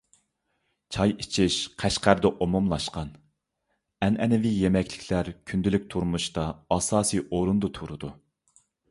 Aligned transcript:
چاي 0.95 1.11
ئىچىش 1.23 1.55
قەشقەردە 1.81 2.29
ئومۇملاشقان. 2.45 3.11
ئەنئەنىۋى 4.07 4.53
يېمەكلىكلەر 4.61 5.29
كۈندىلىك 5.51 5.85
تۇرمۇشتا 5.95 6.47
ئاساسىي 6.77 7.23
ئورۇندا 7.27 7.71
تۇرىدۇ. 7.79 8.11